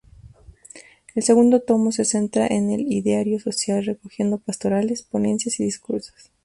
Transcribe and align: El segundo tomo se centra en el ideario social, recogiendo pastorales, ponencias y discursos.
El 1.13 1.21
segundo 1.21 1.61
tomo 1.61 1.91
se 1.91 2.05
centra 2.05 2.47
en 2.47 2.71
el 2.71 2.91
ideario 2.91 3.39
social, 3.39 3.85
recogiendo 3.85 4.39
pastorales, 4.39 5.03
ponencias 5.03 5.59
y 5.59 5.63
discursos. 5.65 6.31